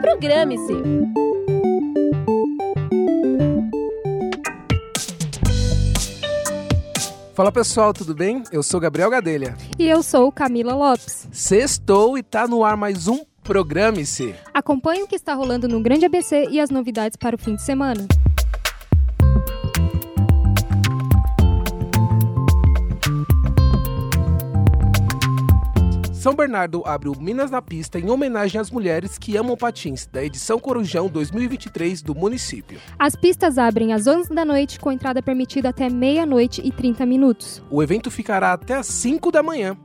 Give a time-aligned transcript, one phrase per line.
[0.00, 0.74] Programe-se.
[7.34, 8.42] Fala pessoal, tudo bem?
[8.52, 9.56] Eu sou Gabriel Gadelha.
[9.78, 11.26] E eu sou Camila Lopes.
[11.32, 14.34] Sextou e tá no ar mais um Programe-se.
[14.54, 17.62] Acompanhe o que está rolando no Grande ABC e as novidades para o fim de
[17.62, 18.06] semana.
[26.22, 30.22] São Bernardo abre o Minas na Pista em homenagem às mulheres que amam patins, da
[30.22, 32.78] edição Corujão 2023 do município.
[32.96, 37.60] As pistas abrem às 11 da noite, com entrada permitida até meia-noite e 30 minutos.
[37.68, 39.76] O evento ficará até às 5 da manhã.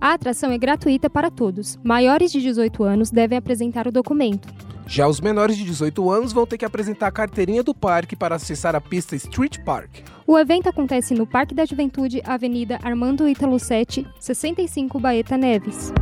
[0.00, 1.76] A atração é gratuita para todos.
[1.82, 4.48] Maiores de 18 anos devem apresentar o documento.
[4.90, 8.34] Já os menores de 18 anos vão ter que apresentar a carteirinha do parque para
[8.34, 9.88] acessar a pista Street Park.
[10.26, 15.92] O evento acontece no Parque da Juventude, Avenida Armando Ítalo 7, 65 Baeta Neves.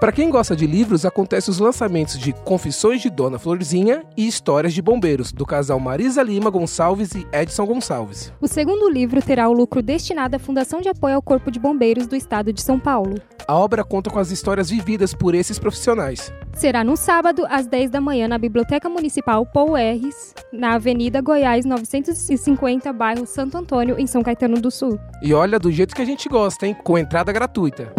[0.00, 4.72] Para quem gosta de livros, acontecem os lançamentos de Confissões de Dona Florzinha e Histórias
[4.72, 8.32] de Bombeiros, do casal Marisa Lima Gonçalves e Edson Gonçalves.
[8.40, 12.06] O segundo livro terá o lucro destinado à Fundação de Apoio ao Corpo de Bombeiros
[12.06, 13.16] do Estado de São Paulo.
[13.48, 16.32] A obra conta com as histórias vividas por esses profissionais.
[16.54, 21.64] Será no sábado, às 10 da manhã, na Biblioteca Municipal Paul Erres, na Avenida Goiás
[21.64, 24.96] 950, bairro Santo Antônio, em São Caetano do Sul.
[25.20, 26.76] E olha, do jeito que a gente gosta, hein?
[26.84, 27.92] Com entrada gratuita.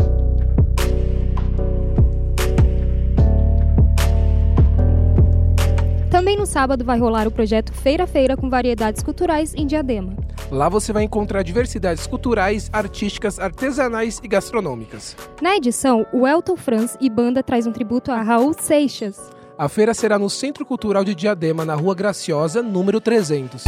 [6.29, 10.15] Também no sábado vai rolar o projeto Feira Feira com variedades culturais em Diadema.
[10.51, 15.17] Lá você vai encontrar diversidades culturais, artísticas, artesanais e gastronômicas.
[15.41, 19.31] Na edição, o Elton Franz e banda traz um tributo a Raul Seixas.
[19.57, 23.63] A feira será no Centro Cultural de Diadema, na Rua Graciosa, número 300.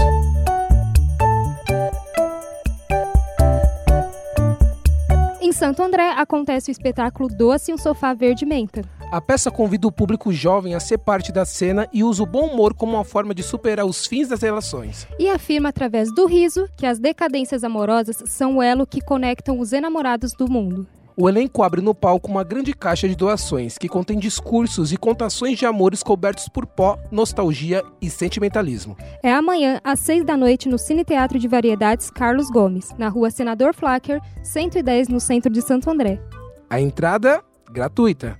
[5.61, 8.81] Santo André acontece o espetáculo Doce um Sofá Verde Menta.
[9.11, 12.47] A peça convida o público jovem a ser parte da cena e usa o bom
[12.47, 15.07] humor como uma forma de superar os fins das relações.
[15.19, 19.71] E afirma através do riso que as decadências amorosas são o elo que conectam os
[19.71, 20.87] enamorados do mundo.
[21.15, 25.59] O elenco abre no palco uma grande caixa de doações que contém discursos e contações
[25.59, 28.95] de amores cobertos por pó, nostalgia e sentimentalismo.
[29.21, 33.29] É amanhã, às seis da noite, no Cine Teatro de Variedades Carlos Gomes, na rua
[33.29, 36.21] Senador Flacker, 110, no centro de Santo André.
[36.69, 38.37] A entrada gratuita.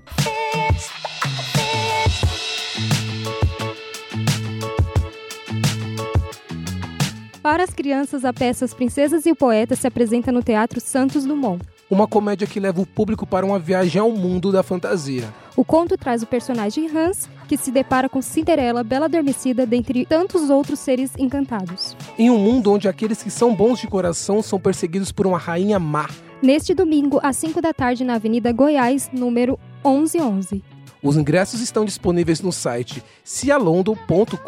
[7.43, 11.25] Para as crianças, a peça As Princesas e o Poeta se apresenta no Teatro Santos
[11.25, 11.61] Dumont.
[11.91, 15.27] Uma comédia que leva o público para uma viagem ao mundo da fantasia.
[15.57, 20.49] O conto traz o personagem Hans, que se depara com Cinderela, Bela Adormecida, dentre tantos
[20.49, 21.97] outros seres encantados.
[22.17, 25.77] Em um mundo onde aqueles que são bons de coração são perseguidos por uma rainha
[25.79, 26.09] má.
[26.41, 30.63] Neste domingo, às 5 da tarde, na Avenida Goiás, número 1111.
[31.03, 34.39] Os ingressos estão disponíveis no site cialondo.com.br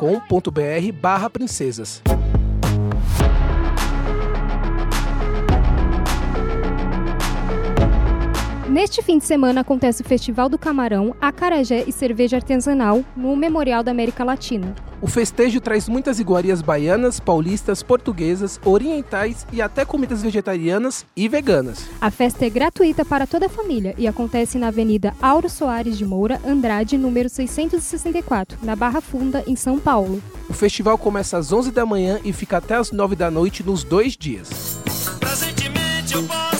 [1.02, 2.02] barra princesas.
[8.68, 13.84] Neste fim de semana acontece o Festival do Camarão, Acarajé e Cerveja Artesanal no Memorial
[13.84, 14.74] da América Latina.
[15.02, 21.90] O festejo traz muitas iguarias baianas, paulistas, portuguesas, orientais e até comidas vegetarianas e veganas.
[22.00, 26.06] A festa é gratuita para toda a família e acontece na Avenida Auro Soares de
[26.06, 30.24] Moura, Andrade, número 664, na Barra Funda, em São Paulo.
[30.50, 33.84] O festival começa às 11 da manhã e fica até às 9 da noite nos
[33.84, 34.80] dois dias.
[35.20, 36.53] Presentemente eu posso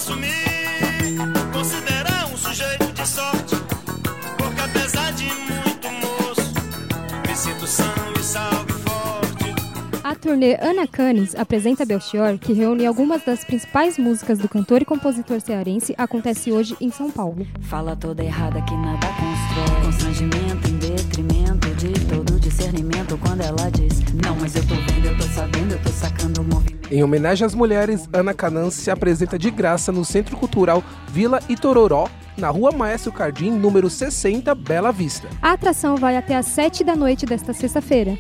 [10.24, 15.42] turnê Ana Canes apresenta Belchior, que reúne algumas das principais músicas do cantor e compositor
[15.42, 17.46] cearense, acontece hoje em São Paulo.
[17.64, 19.82] Fala toda errada que nada constrói.
[19.84, 23.18] Constrangimento em detrimento de todo discernimento.
[23.18, 26.44] Quando ela diz, não, mas eu tô vendo, eu tô sabendo, eu tô sacando o
[26.46, 26.88] movimento.
[26.90, 32.08] Em homenagem às mulheres, Ana Canan se apresenta de graça no Centro Cultural Vila Itororó,
[32.38, 35.28] na Rua Maestro Cardim, número 60, Bela Vista.
[35.42, 38.16] A atração vai até às 7 da noite desta sexta-feira.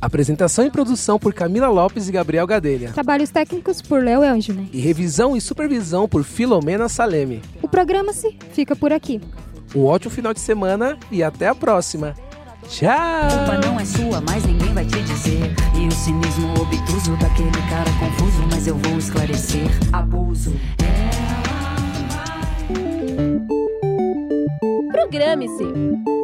[0.00, 2.90] Apresentação e produção por Camila Lopes e Gabriel Gadelha.
[2.92, 4.66] Trabalhos técnicos por Léo Ângelo.
[4.72, 7.42] E revisão e supervisão por Filomena Saleme.
[7.60, 9.20] O programa-se fica por aqui.
[9.74, 12.14] Um ótimo final de semana e até a próxima.
[12.66, 12.90] Tchau!
[13.44, 15.54] Opa, não é sua, mas ninguém vai te dizer.
[15.78, 19.68] E o cinismo obtuso daquele cara confuso, mas eu vou esclarecer.
[19.92, 20.54] Abuso.
[24.90, 26.19] Programe-se.